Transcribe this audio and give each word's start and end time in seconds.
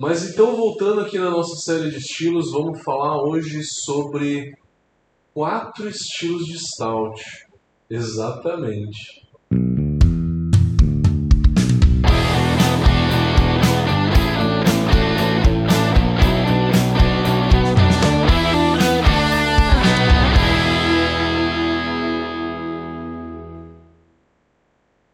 Mas 0.00 0.26
então, 0.30 0.56
voltando 0.56 1.02
aqui 1.02 1.18
na 1.18 1.28
nossa 1.28 1.56
série 1.56 1.90
de 1.90 1.98
estilos, 1.98 2.52
vamos 2.52 2.82
falar 2.82 3.22
hoje 3.22 3.62
sobre 3.62 4.56
quatro 5.34 5.90
estilos 5.90 6.46
de 6.46 6.58
stout. 6.58 7.22
Exatamente. 7.90 9.28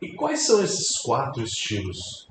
E 0.01 0.15
quais 0.15 0.47
são 0.47 0.63
esses 0.63 0.97
quatro 0.99 1.43
estilos? 1.43 2.26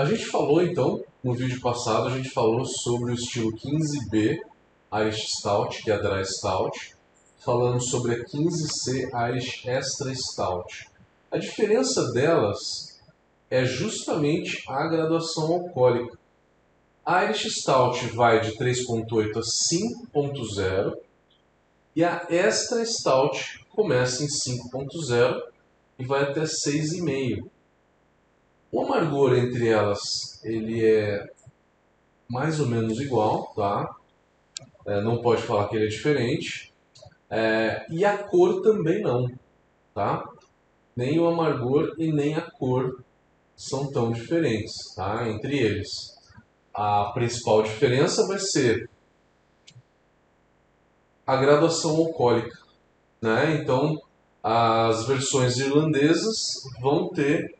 A 0.00 0.04
gente 0.06 0.24
falou 0.24 0.62
então, 0.62 1.04
no 1.22 1.34
vídeo 1.34 1.60
passado, 1.60 2.08
a 2.08 2.16
gente 2.16 2.30
falou 2.30 2.64
sobre 2.64 3.12
o 3.12 3.14
estilo 3.14 3.52
15B 3.52 4.40
Irish 4.94 5.28
Stout, 5.36 5.82
que 5.82 5.90
é 5.90 5.94
a 5.94 5.98
Dry 5.98 6.24
Stout, 6.24 6.96
falando 7.38 7.82
sobre 7.82 8.14
a 8.14 8.24
15C 8.24 9.10
Irish 9.28 9.66
Extra 9.66 10.10
Stout. 10.14 10.88
A 11.30 11.36
diferença 11.36 12.10
delas 12.12 12.98
é 13.50 13.62
justamente 13.66 14.62
a 14.66 14.88
graduação 14.88 15.52
alcoólica. 15.52 16.18
A 17.04 17.24
Irish 17.24 17.60
Stout 17.60 18.06
vai 18.14 18.40
de 18.40 18.56
3.8 18.56 19.36
a 19.36 20.14
5.0 20.14 20.96
e 21.94 22.02
a 22.02 22.26
Extra 22.30 22.82
Stout 22.86 23.66
começa 23.68 24.24
em 24.24 24.28
5.0 24.28 25.42
e 25.98 26.06
vai 26.06 26.22
até 26.22 26.44
6,5. 26.44 27.50
O 28.72 28.82
amargor 28.82 29.36
entre 29.36 29.68
elas 29.68 30.40
ele 30.44 30.84
é 30.86 31.28
mais 32.28 32.60
ou 32.60 32.66
menos 32.66 33.00
igual, 33.00 33.52
tá? 33.56 33.96
É, 34.86 35.00
não 35.00 35.20
pode 35.20 35.42
falar 35.42 35.68
que 35.68 35.76
ele 35.76 35.86
é 35.86 35.88
diferente. 35.88 36.72
É, 37.28 37.86
e 37.90 38.04
a 38.04 38.18
cor 38.18 38.62
também 38.62 39.02
não, 39.02 39.28
tá? 39.94 40.24
Nem 40.96 41.18
o 41.18 41.26
amargor 41.26 41.94
e 41.98 42.12
nem 42.12 42.34
a 42.34 42.42
cor 42.42 43.02
são 43.56 43.90
tão 43.90 44.12
diferentes, 44.12 44.94
tá? 44.94 45.28
Entre 45.28 45.58
eles. 45.58 46.16
A 46.72 47.10
principal 47.12 47.62
diferença 47.62 48.26
vai 48.26 48.38
ser 48.38 48.88
a 51.26 51.36
graduação 51.36 51.96
alcoólica, 51.96 52.58
né? 53.20 53.56
Então, 53.56 54.00
as 54.42 55.06
versões 55.06 55.58
irlandesas 55.58 56.62
vão 56.80 57.08
ter 57.08 57.59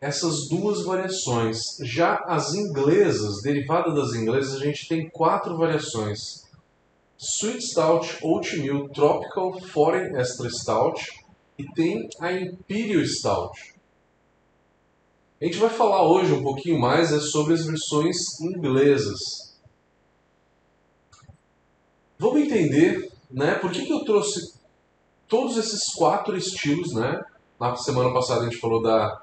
essas 0.00 0.48
duas 0.48 0.84
variações. 0.84 1.58
Já 1.82 2.16
as 2.26 2.54
inglesas, 2.54 3.42
derivadas 3.42 3.94
das 3.94 4.14
inglesas, 4.14 4.60
a 4.60 4.64
gente 4.64 4.88
tem 4.88 5.08
quatro 5.10 5.56
variações. 5.56 6.44
Sweet 7.18 7.62
Stout, 7.62 8.18
Oatmeal, 8.22 8.88
Tropical, 8.90 9.60
Foreign 9.60 10.16
Extra 10.16 10.50
Stout 10.50 11.02
e 11.58 11.64
tem 11.72 12.08
a 12.20 12.32
Imperial 12.32 13.04
Stout. 13.04 13.74
A 15.40 15.44
gente 15.44 15.58
vai 15.58 15.70
falar 15.70 16.02
hoje 16.02 16.32
um 16.32 16.42
pouquinho 16.42 16.78
mais 16.78 17.12
é 17.12 17.20
sobre 17.20 17.54
as 17.54 17.64
versões 17.64 18.16
inglesas. 18.40 19.56
Vamos 22.18 22.40
entender 22.40 23.10
né? 23.30 23.54
Por 23.54 23.70
que, 23.70 23.84
que 23.84 23.92
eu 23.92 24.04
trouxe 24.04 24.54
todos 25.28 25.56
esses 25.56 25.92
quatro 25.94 26.36
estilos, 26.36 26.94
né? 26.94 27.22
Na 27.58 27.74
semana 27.76 28.12
passada 28.12 28.42
a 28.42 28.44
gente 28.44 28.58
falou 28.58 28.82
da, 28.82 29.22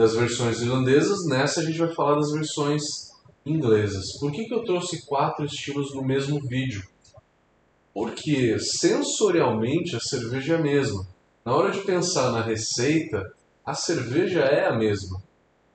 das 0.00 0.14
versões 0.14 0.62
irlandesas, 0.62 1.26
nessa 1.26 1.60
a 1.60 1.62
gente 1.62 1.78
vai 1.78 1.92
falar 1.92 2.14
das 2.14 2.32
versões 2.32 2.80
inglesas. 3.44 4.18
Por 4.18 4.32
que, 4.32 4.46
que 4.46 4.54
eu 4.54 4.64
trouxe 4.64 5.04
quatro 5.04 5.44
estilos 5.44 5.94
no 5.94 6.02
mesmo 6.02 6.40
vídeo? 6.40 6.82
Porque 7.92 8.58
sensorialmente 8.58 9.94
a 9.94 10.00
cerveja 10.00 10.54
é 10.54 10.56
a 10.56 10.62
mesma. 10.62 11.06
Na 11.44 11.54
hora 11.54 11.70
de 11.70 11.80
pensar 11.80 12.32
na 12.32 12.40
receita, 12.40 13.30
a 13.62 13.74
cerveja 13.74 14.40
é 14.40 14.68
a 14.68 14.74
mesma. 14.74 15.22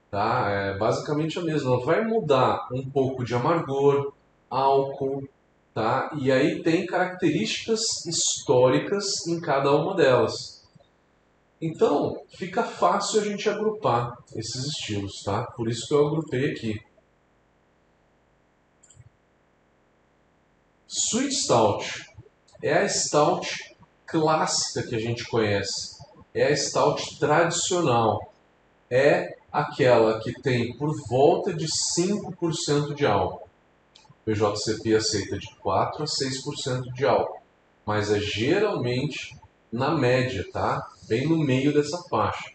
Tá? 0.09 0.49
É 0.49 0.75
basicamente 0.75 1.37
a 1.37 1.43
mesma. 1.43 1.75
Ela 1.75 1.85
vai 1.85 2.03
mudar 2.03 2.67
um 2.73 2.89
pouco 2.89 3.23
de 3.23 3.35
amargor, 3.35 4.11
álcool, 4.49 5.21
Tá? 5.71 6.09
E 6.17 6.31
aí 6.31 6.63
tem 6.63 6.85
características 6.85 8.05
históricas 8.05 9.27
em 9.27 9.41
cada 9.41 9.69
uma 9.73 9.93
delas. 9.93 10.54
Então, 11.65 12.21
fica 12.37 12.61
fácil 12.61 13.21
a 13.21 13.23
gente 13.23 13.49
agrupar 13.49 14.15
esses 14.35 14.65
estilos, 14.65 15.23
tá? 15.23 15.41
Por 15.43 15.67
isso 15.67 15.87
que 15.87 15.95
eu 15.95 16.05
agrupei 16.05 16.51
aqui. 16.51 16.79
Sweet 20.87 21.33
Stout 21.33 22.05
é 22.61 22.73
a 22.73 22.87
stout 22.87 23.75
clássica 24.05 24.87
que 24.87 24.93
a 24.93 24.99
gente 24.99 25.25
conhece. 25.25 25.97
É 26.35 26.49
a 26.49 26.55
stout 26.55 27.17
tradicional. 27.17 28.31
É 28.87 29.35
aquela 29.51 30.21
que 30.21 30.39
tem 30.43 30.77
por 30.77 30.93
volta 31.09 31.51
de 31.51 31.65
5% 31.65 32.93
de 32.93 33.07
álcool. 33.07 33.49
O 34.23 34.31
JCP 34.31 34.95
aceita 34.95 35.39
de 35.39 35.47
4 35.55 36.03
a 36.03 36.05
6% 36.05 36.93
de 36.93 37.05
álcool, 37.05 37.41
mas 37.83 38.11
é 38.11 38.19
geralmente 38.19 39.35
na 39.75 39.93
média, 39.93 40.45
tá? 40.53 40.87
Bem 41.05 41.27
no 41.27 41.37
meio 41.37 41.73
dessa 41.73 42.01
faixa. 42.09 42.49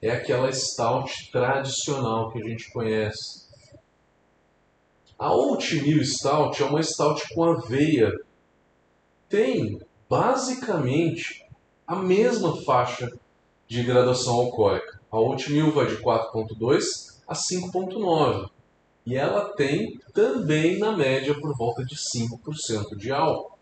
É 0.00 0.10
aquela 0.10 0.50
stout 0.50 1.30
tradicional 1.30 2.32
que 2.32 2.42
a 2.42 2.48
gente 2.48 2.72
conhece. 2.72 3.46
A 5.18 5.34
Oatmeal 5.34 6.02
Stout 6.02 6.62
é 6.62 6.64
uma 6.64 6.82
stout 6.82 7.28
com 7.34 7.44
aveia. 7.44 8.10
Tem 9.28 9.78
basicamente 10.08 11.44
a 11.86 11.96
mesma 11.96 12.56
faixa 12.62 13.12
de 13.66 13.82
graduação 13.82 14.34
alcoólica. 14.34 14.98
A 15.10 15.20
Oatmeal 15.20 15.70
vai 15.72 15.86
de 15.86 15.96
4.2 15.96 17.18
a 17.26 17.34
5.9 17.34 18.48
e 19.04 19.16
ela 19.16 19.52
tem 19.52 20.00
também 20.14 20.78
na 20.78 20.96
média 20.96 21.38
por 21.38 21.54
volta 21.54 21.84
de 21.84 21.94
5% 21.94 22.96
de 22.96 23.12
álcool. 23.12 23.57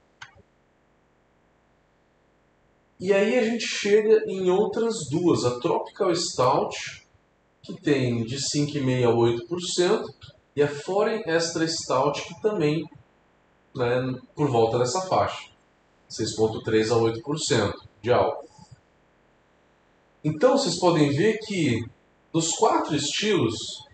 E 2.99 3.13
aí 3.13 3.39
a 3.39 3.45
gente 3.45 3.67
chega 3.67 4.25
em 4.27 4.51
outras 4.51 5.09
duas, 5.11 5.45
a 5.45 5.59
Tropical 5.61 6.15
Stout, 6.15 7.05
que 7.63 7.75
tem 7.75 8.25
de 8.25 8.37
5,5% 8.37 9.05
a 9.05 9.13
8%, 9.13 10.05
e 10.55 10.63
a 10.63 10.69
Foreign 10.69 11.23
Extra 11.27 11.67
Stout, 11.69 12.23
que 12.23 12.41
também 12.41 12.89
né, 13.75 14.19
por 14.35 14.51
volta 14.51 14.79
dessa 14.79 15.03
faixa, 15.03 15.51
6,3% 16.11 16.91
a 16.91 17.21
8% 17.21 17.75
de 18.01 18.11
álcool. 18.11 18.49
Então 20.25 20.57
vocês 20.57 20.79
podem 20.79 21.11
ver 21.11 21.39
que 21.41 21.85
dos 22.33 22.53
quatro 22.53 22.97
estilos, 22.97 23.85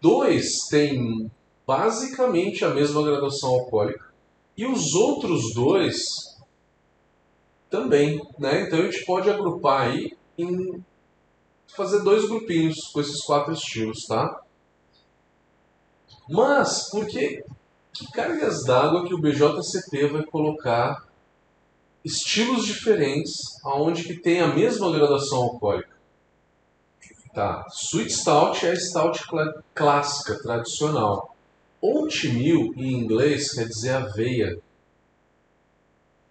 dois 0.00 0.68
têm 0.70 1.30
basicamente 1.66 2.64
a 2.64 2.70
mesma 2.70 3.02
graduação 3.02 3.50
alcoólica 3.50 4.12
e 4.56 4.64
os 4.64 4.94
outros 4.94 5.52
dois 5.54 6.35
também, 7.70 8.20
né? 8.38 8.62
Então 8.62 8.78
a 8.78 8.82
gente 8.82 9.04
pode 9.04 9.28
agrupar 9.28 9.88
aí 9.88 10.16
em 10.38 10.82
fazer 11.68 12.02
dois 12.02 12.28
grupinhos 12.28 12.76
com 12.92 13.00
esses 13.00 13.22
quatro 13.22 13.52
estilos, 13.52 14.06
tá? 14.06 14.42
Mas 16.28 16.90
por 16.90 17.06
que, 17.06 17.44
cargas 18.12 18.64
d'água 18.64 19.06
que 19.06 19.14
o 19.14 19.20
BJCP 19.20 20.08
vai 20.08 20.24
colocar 20.24 21.06
estilos 22.04 22.64
diferentes 22.64 23.32
aonde 23.64 24.04
que 24.04 24.14
tem 24.14 24.40
a 24.40 24.54
mesma 24.54 24.90
graduação 24.90 25.38
alcoólica? 25.38 25.96
Tá. 27.34 27.66
Sweet 27.70 28.12
Stout 28.12 28.64
é 28.64 28.70
a 28.70 28.76
stout 28.76 29.18
cl 29.18 29.62
clássica, 29.74 30.42
tradicional. 30.42 31.36
Oatmeal, 31.82 32.72
em 32.74 32.94
inglês, 32.94 33.52
quer 33.52 33.68
dizer 33.68 33.90
aveia. 33.90 34.58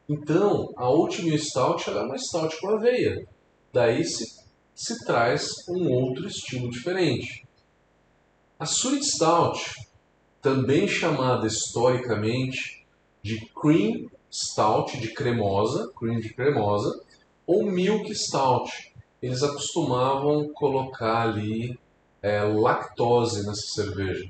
Então, 0.07 0.71
a 0.77 0.89
Oatmeal 0.89 1.37
Stout 1.39 1.89
é 1.89 2.01
uma 2.01 2.17
stout 2.17 2.59
com 2.61 2.69
aveia. 2.69 3.27
Daí 3.73 4.03
se, 4.03 4.23
se 4.73 5.03
traz 5.03 5.67
um 5.67 5.91
outro 5.91 6.27
estilo 6.27 6.69
diferente. 6.69 7.45
A 8.59 8.65
Sweet 8.65 9.03
Stout, 9.03 9.59
também 10.41 10.87
chamada 10.87 11.47
historicamente 11.47 12.85
de 13.21 13.49
Cream 13.59 14.07
Stout, 14.31 14.97
de 14.99 15.13
cremosa, 15.13 15.91
cream 15.97 16.19
de 16.19 16.33
cremosa, 16.33 17.01
ou 17.47 17.65
Milk 17.65 18.13
Stout, 18.13 18.71
eles 19.21 19.41
acostumavam 19.41 20.49
colocar 20.49 21.29
ali 21.29 21.79
é, 22.21 22.43
lactose 22.43 23.45
nessa 23.45 23.67
cerveja. 23.73 24.29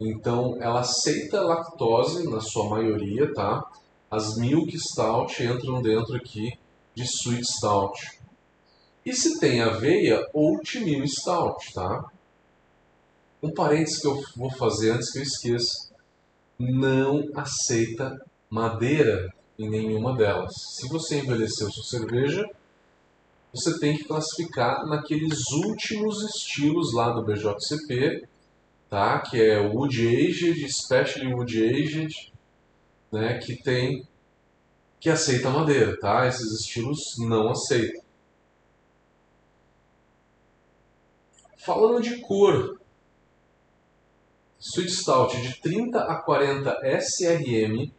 Então 0.00 0.56
ela 0.60 0.80
aceita 0.80 1.40
lactose 1.40 2.28
na 2.30 2.40
sua 2.40 2.68
maioria, 2.68 3.32
tá? 3.34 3.64
As 4.10 4.36
milk 4.36 4.78
stout 4.78 5.42
entram 5.42 5.82
dentro 5.82 6.14
aqui 6.14 6.56
de 6.94 7.04
sweet 7.04 7.44
stout. 7.44 7.98
E 9.04 9.12
se 9.12 9.38
tem 9.38 9.60
aveia, 9.60 10.26
oatmeal 10.32 11.06
stout, 11.06 11.72
tá? 11.72 12.04
Um 13.42 13.52
parênteses 13.52 14.00
que 14.00 14.06
eu 14.06 14.22
vou 14.36 14.50
fazer 14.50 14.92
antes 14.92 15.10
que 15.10 15.18
eu 15.18 15.22
esqueça. 15.22 15.90
Não 16.58 17.28
aceita 17.34 18.24
madeira 18.48 19.32
em 19.58 19.68
nenhuma 19.68 20.16
delas. 20.16 20.54
Se 20.76 20.88
você 20.88 21.18
envelheceu 21.18 21.70
sua 21.70 21.84
cerveja, 21.84 22.48
você 23.52 23.78
tem 23.78 23.96
que 23.96 24.04
classificar 24.04 24.86
naqueles 24.86 25.50
últimos 25.52 26.22
estilos 26.22 26.92
lá 26.92 27.10
do 27.10 27.24
BJCP, 27.24 28.26
tá? 28.88 29.18
Que 29.20 29.42
é 29.42 29.58
Wood 29.60 30.06
Aged, 30.06 30.64
Especially 30.64 31.32
Wood 31.32 31.64
Aged, 31.64 32.32
né? 33.12 33.38
Que 33.38 33.56
tem 33.62 34.06
que 34.98 35.10
aceita 35.10 35.50
madeira, 35.50 35.98
tá? 36.00 36.26
Esses 36.26 36.60
estilos 36.60 37.16
não 37.18 37.50
aceitam. 37.50 38.02
Falando 41.58 42.00
de 42.00 42.20
cor, 42.20 42.80
Sweet 44.58 44.90
Stout 44.90 45.40
de 45.40 45.60
30 45.60 45.98
a 45.98 46.16
40 46.16 46.80
SRM, 47.00 47.92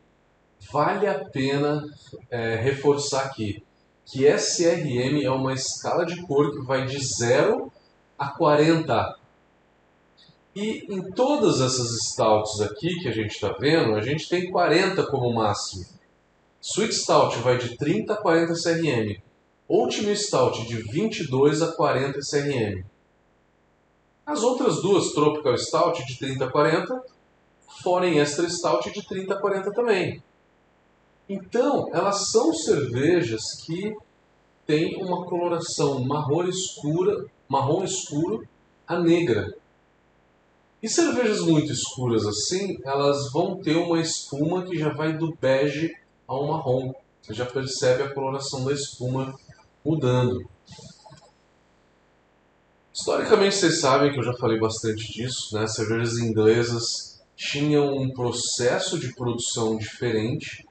vale 0.72 1.08
a 1.08 1.24
pena 1.26 1.86
é, 2.30 2.56
reforçar 2.56 3.26
aqui 3.26 3.64
que 4.06 4.26
SRM 4.26 5.22
é 5.22 5.30
uma 5.30 5.54
escala 5.54 6.06
de 6.06 6.22
cor 6.26 6.52
que 6.52 6.66
vai 6.66 6.86
de 6.86 6.98
0 6.98 7.72
a 8.18 8.30
40. 8.30 9.18
E 10.60 10.92
em 10.92 11.12
todas 11.12 11.62
essas 11.62 11.96
stouts 12.02 12.60
aqui 12.62 12.96
que 12.96 13.08
a 13.08 13.12
gente 13.12 13.30
está 13.30 13.50
vendo, 13.60 13.94
a 13.94 14.02
gente 14.02 14.28
tem 14.28 14.50
40 14.50 15.06
como 15.06 15.32
máximo. 15.32 15.86
Sweet 16.60 16.96
Stout 16.96 17.38
vai 17.42 17.60
de 17.60 17.78
30 17.78 18.14
a 18.14 18.18
40 18.18 18.54
SRM. 18.54 19.22
Ultimate 19.70 20.18
Stout 20.18 20.66
de 20.66 20.78
22 20.78 21.62
a 21.62 21.74
40 21.74 22.18
SRM. 22.22 22.84
As 24.26 24.42
outras 24.42 24.82
duas, 24.82 25.14
Tropical 25.14 25.56
Stout 25.60 26.04
de 26.08 26.18
30 26.18 26.46
a 26.46 26.52
40, 26.52 27.04
Foreign 27.84 28.18
Extra 28.18 28.50
Stout 28.50 28.92
de 28.92 29.08
30 29.08 29.36
a 29.36 29.40
40 29.40 29.72
também. 29.72 30.24
Então, 31.30 31.88
elas 31.94 32.32
são 32.32 32.52
cervejas 32.52 33.62
que 33.64 33.96
têm 34.66 35.04
uma 35.04 35.24
coloração 35.24 36.04
marrom 36.04 36.46
escura, 36.46 37.28
marrom 37.48 37.84
escuro 37.84 38.44
a 38.88 38.98
negra. 38.98 39.56
E 40.88 40.90
cervejas 40.90 41.42
muito 41.42 41.70
escuras 41.70 42.26
assim, 42.26 42.78
elas 42.86 43.30
vão 43.34 43.58
ter 43.58 43.76
uma 43.76 44.00
espuma 44.00 44.64
que 44.64 44.80
já 44.80 44.88
vai 44.94 45.18
do 45.18 45.36
bege 45.36 45.94
ao 46.26 46.48
marrom. 46.48 46.94
Você 47.22 47.34
já 47.34 47.46
percebe 47.46 48.04
a 48.04 48.14
coloração 48.14 48.64
da 48.64 48.72
espuma 48.72 49.38
mudando. 49.84 50.50
Historicamente, 52.94 53.56
vocês 53.56 53.82
sabem 53.82 54.14
que 54.14 54.20
eu 54.20 54.24
já 54.24 54.32
falei 54.36 54.58
bastante 54.58 55.12
disso, 55.12 55.60
né? 55.60 55.68
Cervejas 55.68 56.20
inglesas 56.20 57.22
tinham 57.36 57.94
um 57.94 58.10
processo 58.10 58.98
de 58.98 59.14
produção 59.14 59.78
diferente 59.78 60.66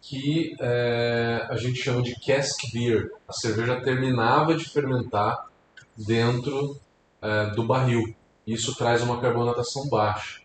que 0.00 0.56
é, 0.60 1.46
a 1.50 1.58
gente 1.58 1.78
chama 1.78 2.00
de 2.00 2.18
cask 2.24 2.58
beer. 2.72 3.12
A 3.28 3.34
cerveja 3.34 3.78
terminava 3.82 4.54
de 4.54 4.64
fermentar 4.64 5.46
dentro 5.94 6.80
é, 7.20 7.50
do 7.50 7.64
barril. 7.64 8.16
Isso 8.46 8.76
traz 8.76 9.02
uma 9.02 9.20
carbonatação 9.20 9.88
baixa. 9.88 10.42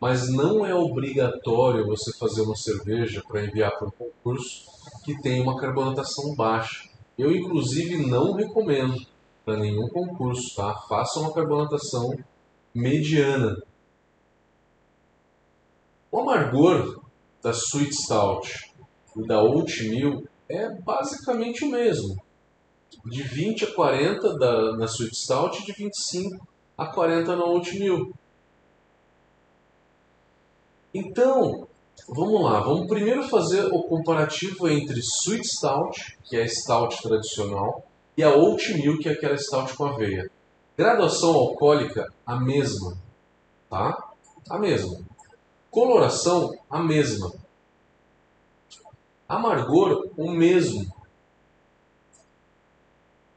Mas 0.00 0.30
não 0.30 0.64
é 0.64 0.74
obrigatório 0.74 1.86
você 1.86 2.16
fazer 2.16 2.42
uma 2.42 2.56
cerveja 2.56 3.22
para 3.26 3.44
enviar 3.44 3.76
para 3.78 3.88
um 3.88 3.90
concurso 3.90 4.64
que 5.04 5.20
tenha 5.20 5.42
uma 5.42 5.60
carbonatação 5.60 6.34
baixa. 6.34 6.88
Eu, 7.18 7.30
inclusive, 7.32 8.06
não 8.06 8.32
recomendo 8.32 8.96
para 9.44 9.58
nenhum 9.58 9.88
concurso, 9.88 10.54
tá? 10.56 10.74
Faça 10.88 11.20
uma 11.20 11.34
carbonatação 11.34 12.16
mediana. 12.74 13.60
O 16.10 16.20
amargor 16.20 17.00
da 17.42 17.50
Sweet 17.50 17.94
Stout 17.94 18.70
o 19.14 19.26
da 19.26 19.42
Oatmeal 19.42 20.22
é 20.48 20.70
basicamente 20.70 21.64
o 21.64 21.70
mesmo. 21.70 22.16
De 23.04 23.22
20 23.22 23.64
a 23.64 23.74
40 23.74 24.38
da, 24.38 24.76
na 24.76 24.84
Sweet 24.86 25.16
Stout 25.16 25.62
e 25.62 25.66
de 25.66 25.72
25 25.72 26.46
a 26.80 26.86
40 26.86 27.36
na 27.36 27.44
Oatmeal. 27.44 28.08
Então, 30.94 31.68
vamos 32.08 32.42
lá. 32.42 32.60
Vamos 32.60 32.88
primeiro 32.88 33.28
fazer 33.28 33.66
o 33.66 33.82
comparativo 33.82 34.66
entre 34.66 35.00
Sweet 35.00 35.46
Stout, 35.46 36.16
que 36.24 36.38
é 36.38 36.44
a 36.44 36.48
Stout 36.48 37.02
tradicional, 37.02 37.84
e 38.16 38.22
a 38.22 38.34
Oatmeal, 38.34 38.96
que 38.96 39.10
é 39.10 39.12
aquela 39.12 39.36
Stout 39.36 39.76
com 39.76 39.84
aveia. 39.84 40.30
Graduação 40.74 41.34
alcoólica, 41.34 42.10
a 42.24 42.40
mesma. 42.40 42.96
Tá? 43.68 44.12
A 44.48 44.58
mesma. 44.58 45.00
Coloração, 45.70 46.50
a 46.70 46.82
mesma. 46.82 47.30
Amargor, 49.28 50.08
o 50.16 50.30
mesmo. 50.30 50.90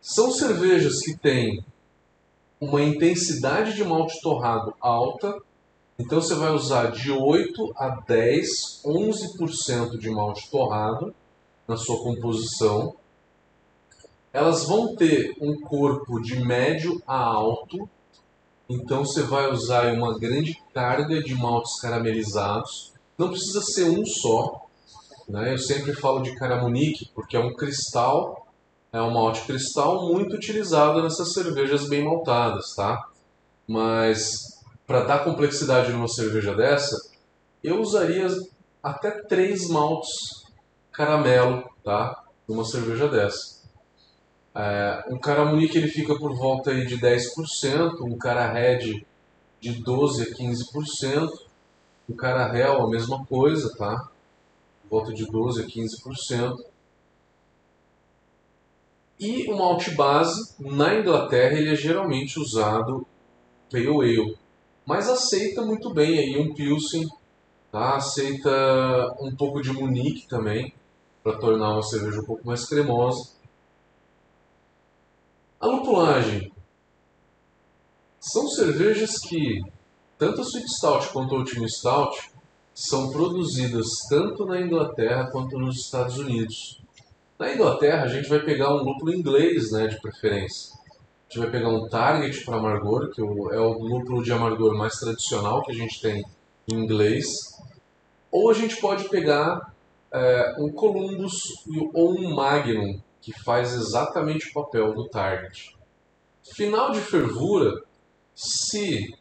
São 0.02 0.32
cervejas 0.32 1.02
que 1.02 1.18
têm 1.18 1.62
uma 2.64 2.82
intensidade 2.82 3.76
de 3.76 3.84
malte 3.84 4.22
torrado 4.22 4.74
alta, 4.80 5.38
então 6.00 6.22
você 6.22 6.34
vai 6.34 6.52
usar 6.52 6.92
de 6.92 7.12
8 7.12 7.74
a 7.76 7.90
10, 8.08 8.84
11% 8.86 9.98
de 9.98 10.10
malte 10.10 10.50
torrado 10.50 11.14
na 11.68 11.76
sua 11.76 12.02
composição. 12.02 12.96
Elas 14.32 14.64
vão 14.64 14.96
ter 14.96 15.36
um 15.42 15.60
corpo 15.60 16.22
de 16.22 16.40
médio 16.44 17.02
a 17.06 17.18
alto, 17.18 17.88
então 18.68 19.06
você 19.06 19.22
vai 19.24 19.52
usar 19.52 19.94
uma 19.94 20.18
grande 20.18 20.58
carga 20.74 21.22
de 21.22 21.36
maltes 21.36 21.80
caramelizados. 21.82 22.94
Não 23.18 23.30
precisa 23.30 23.62
ser 23.62 23.90
um 23.90 24.06
só, 24.06 24.66
né? 25.28 25.54
Eu 25.54 25.58
sempre 25.58 25.94
falo 25.94 26.22
de 26.22 26.34
Caramunique 26.36 27.10
porque 27.14 27.36
é 27.36 27.40
um 27.40 27.54
cristal, 27.54 28.43
é 28.94 29.02
um 29.02 29.12
malte 29.12 29.42
cristal 29.42 30.08
muito 30.08 30.36
utilizado 30.36 31.02
nessas 31.02 31.34
cervejas 31.34 31.90
bem 31.90 32.06
maltadas, 32.06 32.76
tá? 32.76 33.10
Mas 33.68 34.62
para 34.86 35.04
dar 35.04 35.24
complexidade 35.24 35.92
numa 35.92 36.08
cerveja 36.08 36.56
dessa, 36.56 36.96
eu 37.64 37.82
usaria 37.82 38.28
até 38.82 39.10
três 39.24 39.68
maltes 39.68 40.46
caramelo, 40.92 41.70
tá? 41.84 42.24
Numa 42.48 42.64
cerveja 42.64 43.08
dessa. 43.08 43.64
É, 44.56 45.04
um 45.10 45.18
Caramunique 45.18 45.78
ele 45.78 45.88
fica 45.88 46.16
por 46.16 46.38
volta 46.38 46.70
aí 46.70 46.86
de 46.86 47.00
10%, 47.00 48.02
um 48.02 48.18
Cara 48.18 48.52
Red 48.52 49.04
de 49.60 49.82
12 49.82 50.22
a 50.22 50.26
15%, 50.36 51.30
um 52.08 52.16
Cara 52.16 52.56
Hell 52.56 52.84
a 52.84 52.90
mesma 52.90 53.26
coisa, 53.26 53.74
tá? 53.76 54.10
volta 54.94 55.12
de 55.12 55.26
12% 55.26 55.60
a 55.60 55.66
15%. 55.66 56.73
E 59.24 59.50
o 59.50 59.58
malte 59.58 59.92
base, 59.92 60.54
na 60.60 60.96
Inglaterra, 60.96 61.58
ele 61.58 61.72
é 61.72 61.76
geralmente 61.78 62.38
usado 62.38 63.08
pale 63.72 63.88
ale, 63.88 64.38
mas 64.86 65.08
aceita 65.08 65.62
muito 65.62 65.94
bem 65.94 66.20
aí 66.20 66.38
um 66.38 66.54
Pilsen, 66.54 67.08
tá? 67.72 67.96
aceita 67.96 68.52
um 69.22 69.34
pouco 69.34 69.62
de 69.62 69.72
Munique 69.72 70.28
também, 70.28 70.74
para 71.24 71.38
tornar 71.38 71.72
uma 71.72 71.84
cerveja 71.84 72.20
um 72.20 72.26
pouco 72.26 72.46
mais 72.46 72.66
cremosa. 72.66 73.32
A 75.58 75.68
lupulagem. 75.68 76.52
São 78.20 78.46
cervejas 78.50 79.20
que, 79.20 79.64
tanto 80.18 80.42
a 80.42 80.44
Sweet 80.44 80.68
Stout 80.68 81.14
quanto 81.14 81.34
a 81.34 81.38
Ultimate 81.38 81.72
Stout, 81.72 82.30
são 82.76 83.10
produzidas 83.10 83.88
tanto 84.10 84.46
na 84.46 84.60
Inglaterra 84.60 85.32
quanto 85.32 85.58
nos 85.58 85.78
Estados 85.78 86.18
Unidos. 86.18 86.83
Na 87.40 87.54
Inglaterra, 87.54 88.04
a 88.04 88.08
gente 88.08 88.30
vai 88.30 88.40
pegar 88.40 88.74
um 88.74 88.84
lúpulo 88.84 89.14
inglês, 89.14 89.72
né, 89.72 89.88
de 89.88 90.00
preferência. 90.00 90.74
A 90.74 91.34
gente 91.34 91.40
vai 91.40 91.52
pegar 91.52 91.70
um 91.70 91.88
Target 91.90 92.46
para 92.46 92.58
amargor, 92.58 93.10
que 93.12 93.22
é 93.22 93.24
o 93.24 93.74
lúpulo 93.80 94.24
de 94.24 94.32
amargor 94.32 94.78
mais 94.78 94.96
tradicional 94.96 95.64
que 95.64 95.72
a 95.72 95.76
gente 95.76 96.00
tem 96.00 96.24
em 96.72 96.76
inglês. 96.76 97.26
Ou 98.32 98.52
a 98.52 98.54
gente 98.54 98.78
pode 98.78 99.10
pegar 99.10 99.74
é, 100.12 100.56
um 100.60 100.72
Columbus 100.72 101.34
ou 101.94 102.12
um 102.12 102.36
Magnum, 102.36 103.02
que 103.20 103.34
faz 103.44 103.74
exatamente 103.74 104.50
o 104.50 104.54
papel 104.54 104.94
do 104.94 105.08
Target. 105.08 105.76
Final 106.56 106.92
de 106.92 107.00
fervura, 107.00 107.82
se 108.36 109.16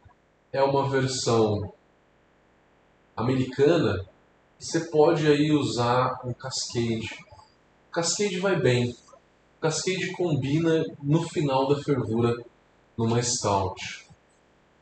é 0.51 0.61
uma 0.61 0.87
versão 0.89 1.73
americana, 3.15 4.05
você 4.59 4.81
pode 4.81 5.27
aí 5.27 5.51
usar 5.51 6.19
um 6.23 6.33
Cascade. 6.33 7.09
Cascade 7.93 8.39
vai 8.39 8.55
bem. 8.55 8.95
Cascade 9.61 10.11
combina 10.13 10.83
no 11.01 11.21
final 11.29 11.67
da 11.67 11.79
fervura 11.83 12.43
numa 12.97 13.21
Stout. 13.21 14.07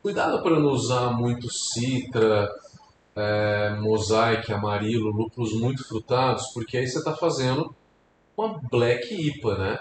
Cuidado 0.00 0.42
para 0.42 0.58
não 0.58 0.70
usar 0.70 1.10
muito 1.12 1.46
Citra, 1.52 2.48
é, 3.14 3.76
Mosaic, 3.78 4.50
Amarilo, 4.50 5.10
lúpulos 5.10 5.52
muito 5.52 5.86
frutados, 5.86 6.46
porque 6.54 6.78
aí 6.78 6.88
você 6.88 6.98
está 6.98 7.14
fazendo 7.14 7.74
uma 8.34 8.58
Black 8.70 9.14
IPA, 9.14 9.58
né? 9.58 9.78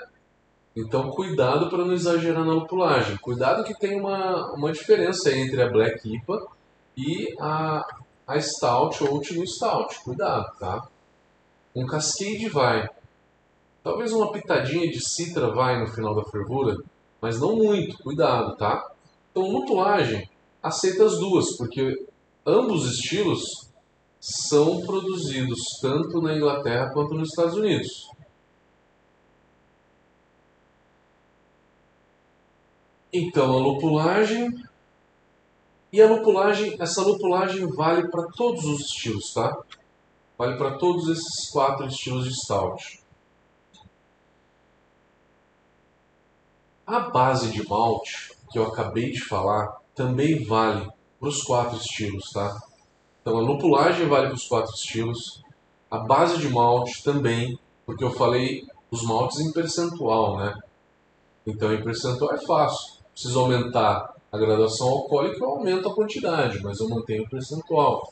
Então, 0.75 1.09
cuidado 1.11 1.69
para 1.69 1.85
não 1.85 1.93
exagerar 1.93 2.43
na 2.43 2.51
lupulagem. 2.51 3.17
Cuidado 3.17 3.63
que 3.63 3.79
tem 3.79 3.97
uma, 3.97 4.51
uma 4.53 4.73
diferença 4.73 5.31
entre 5.31 5.61
a 5.61 5.69
Black 5.69 6.15
IPA 6.15 6.47
e 6.97 7.33
a, 7.39 7.85
a 8.27 8.41
Stout 8.41 9.01
ou 9.05 9.19
o 9.19 9.21
New 9.21 9.47
Stout. 9.47 10.03
Cuidado, 10.03 10.51
tá? 10.59 10.85
Um 11.73 11.85
Cascade 11.85 12.49
vai. 12.49 12.89
Talvez 13.83 14.11
uma 14.13 14.31
pitadinha 14.31 14.87
de 14.89 14.99
citra 15.03 15.53
vai 15.53 15.79
no 15.79 15.87
final 15.87 16.13
da 16.13 16.23
fervura, 16.23 16.77
mas 17.19 17.39
não 17.39 17.55
muito. 17.55 17.97
Cuidado, 18.03 18.55
tá? 18.55 18.91
Então, 19.31 19.49
lupulagem, 19.49 20.29
aceita 20.61 21.05
as 21.05 21.17
duas, 21.17 21.57
porque 21.57 22.05
ambos 22.45 22.85
estilos 22.91 23.69
são 24.19 24.81
produzidos 24.81 25.59
tanto 25.81 26.21
na 26.21 26.35
Inglaterra 26.35 26.91
quanto 26.93 27.15
nos 27.15 27.29
Estados 27.29 27.55
Unidos. 27.55 28.11
Então, 33.11 33.51
a 33.51 33.59
lupulagem. 33.59 34.49
E 35.91 36.01
a 36.01 36.07
lupulagem, 36.07 36.77
essa 36.79 37.01
lupulagem 37.01 37.67
vale 37.67 38.09
para 38.09 38.27
todos 38.37 38.63
os 38.63 38.79
estilos, 38.81 39.33
tá? 39.33 39.57
Vale 40.37 40.57
para 40.57 40.77
todos 40.77 41.09
esses 41.09 41.49
quatro 41.49 41.85
estilos 41.87 42.23
de 42.23 42.33
stout. 42.33 43.00
A 46.91 46.99
base 46.99 47.49
de 47.53 47.65
malte, 47.69 48.33
que 48.51 48.59
eu 48.59 48.65
acabei 48.65 49.11
de 49.11 49.21
falar, 49.21 49.77
também 49.95 50.43
vale 50.43 50.89
para 51.17 51.29
os 51.29 51.41
quatro 51.41 51.77
estilos, 51.77 52.29
tá? 52.33 52.53
Então 53.21 53.37
a 53.37 53.41
lupulagem 53.41 54.09
vale 54.09 54.27
para 54.27 54.35
os 54.35 54.45
quatro 54.45 54.73
estilos, 54.73 55.41
a 55.89 55.99
base 55.99 56.37
de 56.37 56.49
malte 56.49 57.01
também, 57.01 57.57
porque 57.85 58.03
eu 58.03 58.11
falei 58.11 58.67
os 58.91 59.03
maltes 59.03 59.39
em 59.39 59.53
percentual, 59.53 60.35
né? 60.35 60.53
Então 61.47 61.73
em 61.73 61.81
percentual 61.81 62.33
é 62.33 62.45
fácil. 62.45 62.97
Preciso 63.13 63.39
aumentar 63.39 64.13
a 64.29 64.37
graduação 64.37 64.89
alcoólica, 64.89 65.37
eu 65.37 65.49
aumento 65.49 65.87
a 65.87 65.95
quantidade, 65.95 66.61
mas 66.61 66.81
eu 66.81 66.89
mantenho 66.89 67.23
o 67.23 67.29
percentual. 67.29 68.11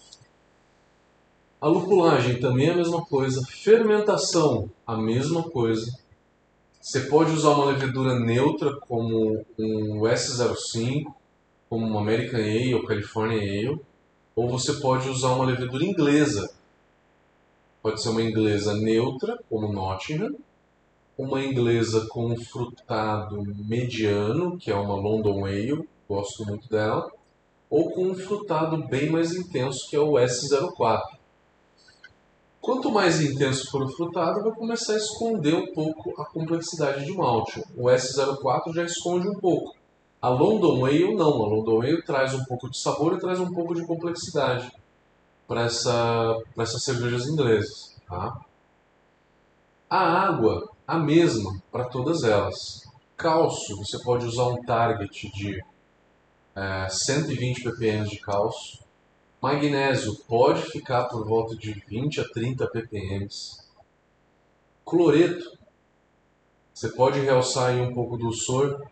A 1.59 1.67
lupulagem 1.67 2.39
também 2.39 2.69
é 2.69 2.71
a 2.71 2.77
mesma 2.77 3.05
coisa. 3.05 3.45
Fermentação, 3.45 4.71
a 4.87 4.95
mesma 4.95 5.43
coisa. 5.43 5.91
Você 6.89 7.01
pode 7.01 7.31
usar 7.33 7.49
uma 7.49 7.65
levedura 7.65 8.19
neutra 8.19 8.75
como 8.77 9.45
um 9.59 10.01
S05, 10.01 11.13
como 11.69 11.85
uma 11.85 11.99
American 11.99 12.39
Ale 12.39 12.73
ou 12.73 12.83
California 12.83 13.37
Ale, 13.37 13.79
ou 14.35 14.49
você 14.49 14.73
pode 14.73 15.07
usar 15.07 15.35
uma 15.35 15.45
levedura 15.45 15.85
inglesa. 15.85 16.51
Pode 17.83 18.01
ser 18.01 18.09
uma 18.09 18.23
inglesa 18.23 18.73
neutra, 18.73 19.37
como 19.47 19.71
Nottingham, 19.71 20.35
uma 21.15 21.39
inglesa 21.39 22.07
com 22.09 22.35
frutado 22.35 23.39
mediano, 23.67 24.57
que 24.57 24.71
é 24.71 24.75
uma 24.75 24.95
London 24.95 25.45
Ale, 25.45 25.87
gosto 26.09 26.43
muito 26.43 26.67
dela, 26.69 27.07
ou 27.69 27.91
com 27.91 28.05
um 28.07 28.15
frutado 28.15 28.87
bem 28.87 29.11
mais 29.11 29.35
intenso, 29.35 29.87
que 29.87 29.95
é 29.95 29.99
o 29.99 30.13
S04. 30.13 31.18
Quanto 32.61 32.91
mais 32.91 33.21
intenso 33.21 33.69
for 33.71 33.83
o 33.83 33.89
frutado, 33.89 34.43
vai 34.43 34.51
começar 34.51 34.93
a 34.93 34.97
esconder 34.97 35.55
um 35.55 35.73
pouco 35.73 36.21
a 36.21 36.25
complexidade 36.25 37.05
de 37.05 37.13
malte. 37.13 37.63
O 37.75 37.85
S04 37.85 38.73
já 38.73 38.83
esconde 38.83 39.29
um 39.29 39.39
pouco. 39.39 39.75
A 40.21 40.27
London 40.27 40.85
Ale 40.85 41.15
não. 41.15 41.43
A 41.43 41.47
London 41.47 41.81
Ale 41.81 42.01
traz 42.03 42.33
um 42.33 42.43
pouco 42.43 42.69
de 42.69 42.77
sabor 42.77 43.13
e 43.13 43.19
traz 43.19 43.39
um 43.39 43.53
pouco 43.53 43.73
de 43.73 43.85
complexidade 43.85 44.69
para 45.47 45.61
essa, 45.63 46.37
essas 46.57 46.83
cervejas 46.83 47.27
inglesas. 47.27 47.95
Tá? 48.07 48.37
A 49.89 50.27
água 50.27 50.69
a 50.85 50.97
mesma 50.97 51.61
para 51.71 51.85
todas 51.85 52.23
elas. 52.23 52.83
Cálcio, 53.15 53.77
você 53.77 53.99
pode 53.99 54.25
usar 54.25 54.47
um 54.47 54.61
target 54.63 55.31
de 55.31 55.63
é, 56.55 56.89
120 56.89 57.63
ppm 57.63 58.09
de 58.09 58.19
cálcio. 58.19 58.79
Magnésio 59.41 60.15
pode 60.27 60.63
ficar 60.63 61.05
por 61.05 61.25
volta 61.25 61.55
de 61.55 61.71
20 61.71 62.19
a 62.19 62.27
30 62.27 62.67
ppm. 62.67 63.29
Cloreto, 64.85 65.57
você 66.73 66.89
pode 66.89 67.21
realçar 67.21 67.69
aí 67.69 67.79
um 67.79 67.93
pouco 67.93 68.17
do 68.17 68.33
soro. 68.33 68.85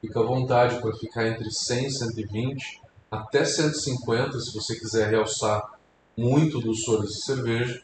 Fica 0.00 0.20
à 0.20 0.22
vontade 0.22 0.80
para 0.80 0.94
ficar 0.96 1.26
entre 1.26 1.50
100 1.50 1.86
e 1.86 1.90
120 1.90 2.82
até 3.10 3.44
150 3.44 4.38
se 4.38 4.54
você 4.54 4.78
quiser 4.78 5.10
realçar 5.10 5.78
muito 6.16 6.60
do 6.60 6.72
soro 6.74 7.06
de 7.06 7.20
cerveja. 7.24 7.82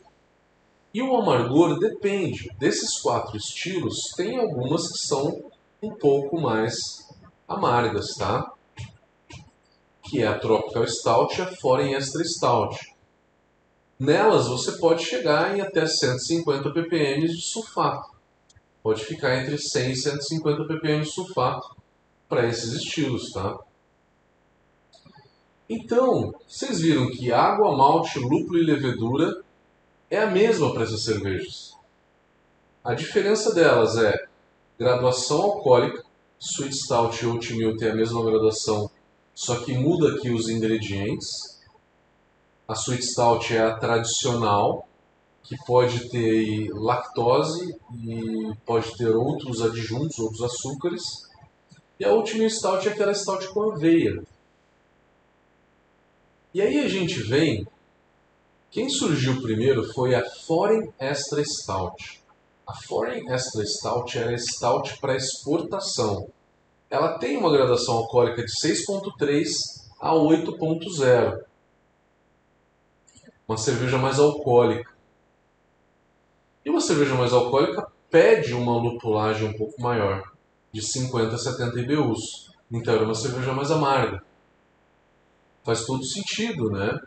E 0.94 1.02
o 1.02 1.16
amargor 1.16 1.76
depende. 1.80 2.50
Desses 2.56 3.00
quatro 3.00 3.36
estilos, 3.36 4.12
tem 4.16 4.38
algumas 4.38 4.92
que 4.92 4.98
são 4.98 5.42
um 5.82 5.90
pouco 5.90 6.40
mais 6.40 7.08
amargas, 7.48 8.14
tá? 8.14 8.52
Que 10.10 10.22
é 10.22 10.26
a 10.26 10.36
Tropical 10.36 10.88
Stout 10.88 11.38
e 11.38 11.42
a 11.42 11.46
Foreign 11.46 11.94
Extra 11.94 12.24
Stout. 12.24 12.76
Nelas 13.96 14.48
você 14.48 14.72
pode 14.72 15.04
chegar 15.04 15.56
em 15.56 15.60
até 15.60 15.86
150 15.86 16.68
ppm 16.70 17.28
de 17.28 17.40
sulfato. 17.40 18.10
Pode 18.82 19.04
ficar 19.04 19.36
entre 19.36 19.56
100 19.56 19.92
e 19.92 19.96
150 19.96 20.64
ppm 20.64 21.02
de 21.02 21.12
sulfato 21.12 21.76
para 22.28 22.48
esses 22.48 22.72
estilos, 22.72 23.30
tá? 23.30 23.56
Então, 25.68 26.34
vocês 26.48 26.80
viram 26.80 27.08
que 27.08 27.30
água, 27.30 27.76
malte, 27.76 28.18
lúpulo 28.18 28.58
e 28.58 28.64
levedura 28.64 29.44
é 30.10 30.18
a 30.18 30.26
mesma 30.26 30.72
para 30.72 30.82
essas 30.82 31.04
cervejas. 31.04 31.76
A 32.82 32.94
diferença 32.94 33.54
delas 33.54 33.96
é 33.96 34.26
graduação 34.76 35.40
alcoólica, 35.40 36.02
Sweet 36.40 36.74
Stout 36.74 37.22
e 37.22 37.28
Oat 37.28 37.54
Meal 37.54 37.76
tem 37.76 37.90
a 37.90 37.94
mesma 37.94 38.24
graduação, 38.24 38.90
só 39.40 39.64
que 39.64 39.72
muda 39.72 40.14
aqui 40.14 40.28
os 40.28 40.50
ingredientes. 40.50 41.58
A 42.68 42.74
Sweet 42.74 43.02
Stout 43.02 43.54
é 43.54 43.62
a 43.62 43.74
tradicional, 43.74 44.86
que 45.42 45.56
pode 45.64 46.10
ter 46.10 46.68
lactose 46.74 47.74
e 48.04 48.54
pode 48.66 48.94
ter 48.98 49.16
outros 49.16 49.62
adjuntos, 49.62 50.18
outros 50.18 50.42
açúcares. 50.42 51.02
E 51.98 52.04
a 52.04 52.10
Meal 52.10 52.50
Stout 52.50 52.86
é 52.86 52.92
aquela 52.92 53.14
stout 53.14 53.48
com 53.48 53.72
aveia. 53.72 54.22
E 56.52 56.60
aí 56.60 56.78
a 56.80 56.88
gente 56.88 57.22
vem 57.22 57.66
quem 58.70 58.90
surgiu 58.90 59.40
primeiro 59.40 59.90
foi 59.94 60.14
a 60.14 60.22
Foreign 60.46 60.92
Extra 60.98 61.42
Stout. 61.42 62.20
A 62.66 62.74
Foreign 62.74 63.26
Extra 63.32 63.64
Stout 63.64 64.18
era 64.18 64.36
stout 64.36 65.00
para 65.00 65.16
exportação. 65.16 66.28
Ela 66.90 67.18
tem 67.18 67.36
uma 67.36 67.52
gradação 67.52 67.94
alcoólica 67.98 68.44
de 68.44 68.52
6.3 68.52 69.46
a 70.00 70.12
8.0. 70.12 71.44
Uma 73.46 73.56
cerveja 73.56 73.96
mais 73.96 74.18
alcoólica. 74.18 74.90
E 76.64 76.70
uma 76.70 76.80
cerveja 76.80 77.14
mais 77.14 77.32
alcoólica 77.32 77.86
pede 78.10 78.52
uma 78.52 78.76
lupulagem 78.76 79.48
um 79.48 79.56
pouco 79.56 79.80
maior, 79.80 80.32
de 80.72 80.82
50 80.82 81.34
a 81.34 81.38
70 81.38 81.80
IBUs. 81.80 82.50
Então 82.70 82.94
era 82.94 83.04
uma 83.04 83.14
cerveja 83.14 83.52
mais 83.52 83.70
amarga. 83.70 84.22
Faz 85.62 85.84
todo 85.86 86.04
sentido, 86.04 86.70
né? 86.70 87.00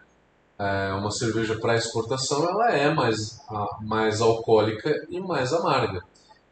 é, 0.58 0.94
uma 0.94 1.12
cerveja 1.12 1.58
para 1.60 1.76
exportação 1.76 2.48
ela 2.48 2.72
é 2.72 2.94
mais, 2.94 3.40
mais 3.82 4.22
alcoólica 4.22 5.06
e 5.10 5.20
mais 5.20 5.54
amarga. 5.54 6.04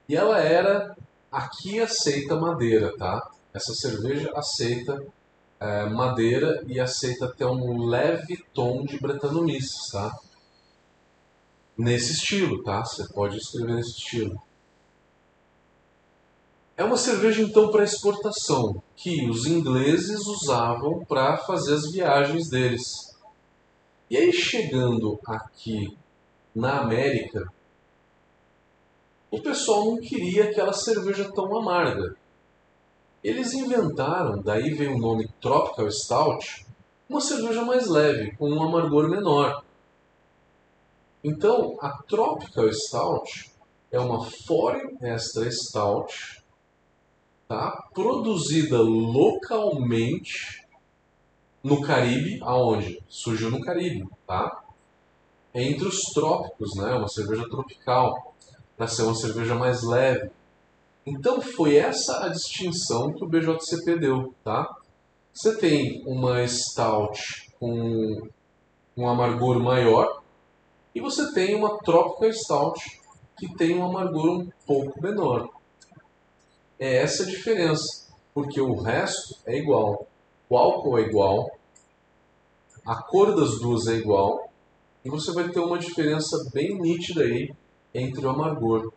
E 0.08 0.16
ela 0.16 0.40
era 0.40 0.96
aqui 1.32 1.80
aceita 1.80 2.36
madeira, 2.36 2.96
tá? 2.98 3.32
Essa 3.54 3.74
cerveja 3.74 4.32
aceita 4.36 5.02
é, 5.60 5.86
madeira 5.86 6.64
e 6.68 6.80
aceita 6.80 7.26
até 7.26 7.46
um 7.46 7.86
leve 7.86 8.44
tom 8.54 8.84
de 8.84 9.00
Brettanomyces, 9.00 9.90
tá? 9.92 10.14
Nesse 11.78 12.14
estilo, 12.14 12.64
tá? 12.64 12.84
Você 12.84 13.08
pode 13.14 13.38
escrever 13.38 13.76
nesse 13.76 13.92
estilo. 13.92 14.42
É 16.76 16.84
uma 16.84 16.98
cerveja 16.98 17.42
então 17.42 17.72
para 17.72 17.84
exportação 17.84 18.82
que 18.96 19.30
os 19.30 19.46
ingleses 19.46 20.26
usavam 20.26 21.06
para 21.06 21.38
fazer 21.38 21.76
as 21.76 21.92
viagens 21.92 22.50
deles. 22.50 23.16
E 24.10 24.18
aí, 24.18 24.34
chegando 24.34 25.20
aqui 25.26 25.96
na 26.56 26.80
América, 26.80 27.48
o 29.32 29.42
pessoal 29.42 29.86
não 29.86 29.98
queria 29.98 30.50
aquela 30.50 30.74
cerveja 30.74 31.32
tão 31.34 31.58
amarga. 31.58 32.18
Eles 33.24 33.54
inventaram, 33.54 34.42
daí 34.42 34.74
veio 34.74 34.96
o 34.96 35.00
nome 35.00 35.30
Tropical 35.40 35.90
Stout, 35.90 36.66
uma 37.08 37.22
cerveja 37.22 37.64
mais 37.64 37.88
leve, 37.88 38.36
com 38.36 38.50
um 38.50 38.62
amargor 38.62 39.10
menor. 39.10 39.64
Então, 41.24 41.78
a 41.80 41.92
Tropical 42.04 42.72
Stout 42.74 43.52
é 43.90 44.00
uma 44.00 44.26
Foreign 44.26 44.98
Extra 45.02 45.50
Stout, 45.50 46.44
tá? 47.48 47.88
produzida 47.94 48.82
localmente 48.82 50.68
no 51.64 51.82
Caribe, 51.82 52.40
aonde? 52.42 53.02
Surgiu 53.08 53.52
no 53.52 53.62
Caribe, 53.62 54.04
tá? 54.26 54.64
Entre 55.54 55.88
os 55.88 56.00
trópicos, 56.14 56.76
né? 56.76 56.94
Uma 56.96 57.08
cerveja 57.08 57.48
tropical, 57.48 58.34
para 58.82 58.88
ser 58.88 59.04
uma 59.04 59.14
cerveja 59.14 59.54
mais 59.54 59.84
leve. 59.84 60.32
Então 61.06 61.40
foi 61.40 61.76
essa 61.76 62.26
a 62.26 62.30
distinção 62.30 63.14
que 63.14 63.24
o 63.24 63.28
BJCP 63.28 64.00
deu, 64.00 64.34
tá? 64.44 64.76
Você 65.32 65.56
tem 65.56 66.02
uma 66.04 66.48
stout 66.48 67.54
com 67.60 68.28
um 68.98 69.08
amargor 69.08 69.60
maior 69.60 70.24
e 70.96 71.00
você 71.00 71.32
tem 71.32 71.54
uma 71.54 71.78
Tropical 71.78 72.34
Stout 72.34 73.00
que 73.38 73.56
tem 73.56 73.78
um 73.78 73.86
amargor 73.86 74.40
um 74.40 74.50
pouco 74.66 75.00
menor. 75.00 75.48
É 76.80 77.04
essa 77.04 77.22
a 77.22 77.28
diferença, 77.28 78.08
porque 78.34 78.60
o 78.60 78.82
resto 78.82 79.36
é 79.46 79.58
igual. 79.60 80.08
O 80.50 80.58
álcool 80.58 80.98
é 80.98 81.02
igual, 81.04 81.52
a 82.84 82.96
cor 82.96 83.36
das 83.36 83.60
duas 83.60 83.86
é 83.86 83.94
igual, 83.94 84.50
e 85.06 85.10
você 85.12 85.32
vai 85.34 85.50
ter 85.50 85.60
uma 85.60 85.78
diferença 85.78 86.36
bem 86.52 86.82
nítida 86.82 87.22
aí 87.22 87.54
entre 87.94 88.26
o 88.26 88.30
amargor. 88.30 88.92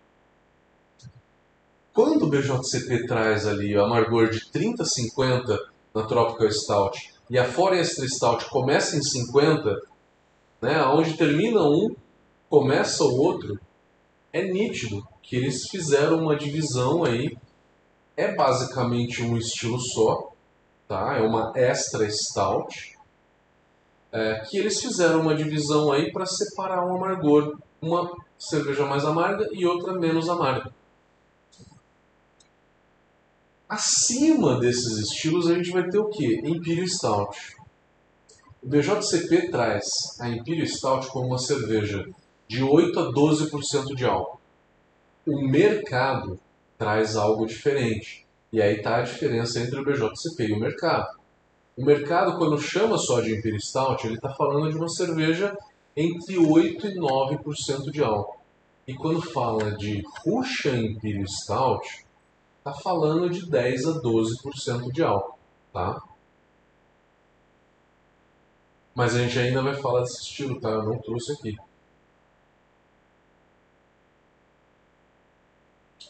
Quando 1.92 2.24
o 2.24 2.28
BJCP 2.28 3.06
traz 3.06 3.46
ali 3.46 3.76
o 3.76 3.84
amargor 3.84 4.30
de 4.30 4.50
30 4.50 4.84
50 4.84 5.58
na 5.94 6.02
Tropical 6.02 6.50
Stout 6.50 6.98
e 7.30 7.38
a 7.38 7.44
Forester 7.44 8.08
Stout 8.08 8.50
começa 8.50 8.96
em 8.96 9.02
50, 9.02 9.80
né, 10.60 10.82
onde 10.86 11.16
termina 11.16 11.62
um, 11.62 11.94
começa 12.48 13.04
o 13.04 13.16
outro, 13.16 13.58
é 14.32 14.42
nítido 14.42 15.06
que 15.22 15.36
eles 15.36 15.68
fizeram 15.70 16.24
uma 16.24 16.36
divisão 16.36 17.04
aí. 17.04 17.36
É 18.16 18.34
basicamente 18.34 19.22
um 19.22 19.36
estilo 19.36 19.80
só, 19.80 20.32
tá? 20.86 21.16
É 21.16 21.22
uma 21.22 21.52
extra 21.56 22.08
stout. 22.10 22.93
É, 24.14 24.44
que 24.48 24.56
eles 24.56 24.80
fizeram 24.80 25.22
uma 25.22 25.34
divisão 25.34 25.90
aí 25.90 26.12
para 26.12 26.24
separar 26.24 26.86
o 26.86 26.96
amargor. 26.96 27.58
Uma 27.82 28.16
cerveja 28.38 28.86
mais 28.86 29.04
amarga 29.04 29.48
e 29.50 29.66
outra 29.66 29.92
menos 29.92 30.28
amarga. 30.28 30.72
Acima 33.68 34.60
desses 34.60 34.98
estilos 34.98 35.50
a 35.50 35.54
gente 35.54 35.72
vai 35.72 35.88
ter 35.90 35.98
o 35.98 36.08
que? 36.10 36.36
Imperial 36.48 36.86
Stout. 36.86 37.56
O 38.62 38.68
BJCP 38.68 39.50
traz 39.50 39.84
a 40.20 40.28
Imperial 40.28 40.68
Stout 40.68 41.08
como 41.08 41.26
uma 41.26 41.38
cerveja 41.38 42.08
de 42.46 42.62
8 42.62 43.00
a 43.00 43.12
12% 43.12 43.96
de 43.96 44.04
álcool. 44.04 44.38
O 45.26 45.42
mercado 45.48 46.38
traz 46.78 47.16
algo 47.16 47.46
diferente. 47.46 48.24
E 48.52 48.62
aí 48.62 48.76
está 48.76 48.98
a 48.98 49.02
diferença 49.02 49.58
entre 49.58 49.80
o 49.80 49.84
BJCP 49.84 50.46
e 50.46 50.52
o 50.52 50.60
mercado. 50.60 51.23
O 51.76 51.84
mercado, 51.84 52.38
quando 52.38 52.60
chama 52.60 52.96
só 52.96 53.20
de 53.20 53.36
Imperial 53.36 53.60
Stout, 53.60 54.06
ele 54.06 54.14
está 54.14 54.32
falando 54.32 54.70
de 54.70 54.76
uma 54.76 54.88
cerveja 54.88 55.56
entre 55.96 56.38
8 56.38 56.86
e 56.86 56.94
9% 56.96 57.90
de 57.90 58.02
álcool. 58.02 58.38
E 58.86 58.94
quando 58.94 59.20
fala 59.20 59.76
de 59.76 60.02
Russian 60.24 60.76
Imperial 60.76 61.26
Stout, 61.26 62.04
está 62.58 62.72
falando 62.72 63.28
de 63.28 63.48
10 63.50 63.86
a 63.86 64.00
12% 64.00 64.92
de 64.92 65.02
álcool, 65.02 65.38
tá? 65.72 66.00
Mas 68.94 69.16
a 69.16 69.18
gente 69.18 69.38
ainda 69.38 69.60
vai 69.60 69.74
falar 69.74 70.02
desse 70.02 70.22
estilo, 70.22 70.60
tá? 70.60 70.68
Eu 70.68 70.84
não 70.84 70.98
trouxe 70.98 71.32
aqui. 71.32 71.56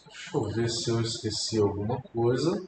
Deixa 0.08 0.36
eu 0.36 0.42
ver 0.42 0.68
se 0.68 0.90
eu 0.90 1.00
esqueci 1.00 1.58
alguma 1.58 2.00
coisa. 2.12 2.62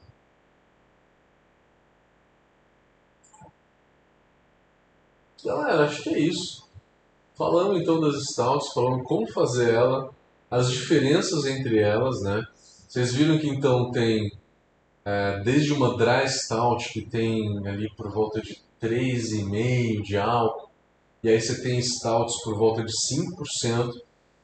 Galera, 5.47 5.85
acho 5.85 6.03
que 6.03 6.09
é 6.09 6.19
isso. 6.19 6.67
Falamos 7.39 7.81
então 7.81 8.01
das 8.01 8.21
stouts, 8.31 8.73
falamos 8.73 9.07
como 9.07 9.31
fazer 9.33 9.75
ela, 9.75 10.11
as 10.51 10.69
diferenças 10.69 11.47
entre 11.47 11.79
elas, 11.79 12.21
né? 12.21 12.45
Vocês 12.89 13.15
viram 13.15 13.39
que 13.39 13.47
então 13.47 13.93
tem 13.93 14.33
é, 15.05 15.39
desde 15.45 15.73
uma 15.73 15.97
dry 15.97 16.29
stout 16.29 16.93
que 16.93 17.01
tem 17.01 17.65
ali 17.65 17.89
por 17.95 18.11
volta 18.11 18.43
de 18.43 18.61
3,5% 18.83 20.03
de 20.03 20.17
álcool, 20.17 20.69
e 21.23 21.29
aí 21.29 21.41
você 21.41 21.63
tem 21.63 21.81
stouts 21.81 22.43
por 22.43 22.57
volta 22.57 22.83
de 22.83 22.93
5%, 22.93 23.93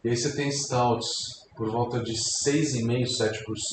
e 0.05 0.09
aí 0.09 0.17
você 0.17 0.37
tem 0.37 0.53
stouts 0.53 1.49
por 1.57 1.69
volta 1.69 1.99
de 1.99 2.12
6,5%, 2.12 3.09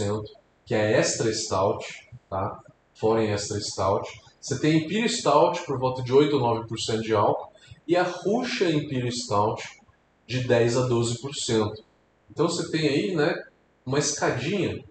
7%, 0.01 0.23
que 0.65 0.73
é 0.73 0.97
extra 0.97 1.31
stout, 1.31 1.85
tá? 2.27 2.59
Foreign 2.95 3.31
extra 3.31 3.59
stout. 3.61 4.09
Você 4.39 4.59
tem 4.59 4.77
Imperial 4.77 5.09
Stout 5.09 5.65
por 5.65 5.77
volta 5.77 6.01
de 6.01 6.13
8 6.13 6.35
ou 6.35 6.65
9% 6.65 7.01
de 7.01 7.13
álcool 7.13 7.51
e 7.87 7.95
a 7.95 8.03
Russian 8.03 8.69
Imperial 8.69 9.11
Stout 9.11 9.63
de 10.25 10.47
10 10.47 10.77
a 10.77 10.87
12%. 10.87 11.73
Então 12.31 12.47
você 12.47 12.69
tem 12.71 12.87
aí, 12.87 13.15
né, 13.15 13.35
uma 13.85 13.99
escadinha. 13.99 14.83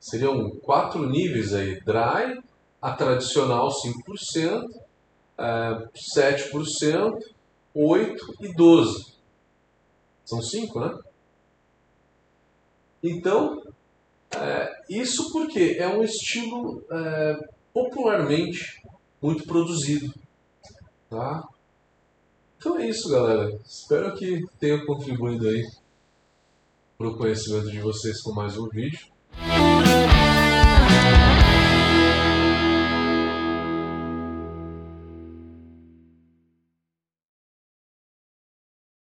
Seriam 0.00 0.50
quatro 0.62 1.08
níveis 1.08 1.52
aí: 1.52 1.80
dry, 1.80 2.42
a 2.80 2.92
tradicional 2.92 3.68
5%, 3.70 4.68
é, 5.38 5.88
7%, 5.94 7.22
8% 7.74 8.16
e 8.40 8.48
12%. 8.54 9.16
São 10.24 10.42
cinco, 10.42 10.80
né? 10.80 10.98
Então, 13.00 13.62
é, 14.34 14.82
isso 14.90 15.30
porque 15.30 15.76
é 15.78 15.86
um 15.86 16.02
estilo 16.02 16.84
é, 16.90 17.48
popularmente 17.72 18.82
muito 19.20 19.44
produzido. 19.44 20.12
Tá? 21.08 21.42
Então 22.56 22.78
é 22.78 22.88
isso, 22.88 23.08
galera. 23.08 23.58
Espero 23.64 24.14
que 24.14 24.44
tenha 24.58 24.84
contribuído 24.84 25.48
aí 25.48 25.64
para 26.98 27.08
o 27.08 27.16
conhecimento 27.16 27.70
de 27.70 27.80
vocês 27.80 28.20
com 28.22 28.32
mais 28.32 28.56
um 28.56 28.68
vídeo. 28.68 29.15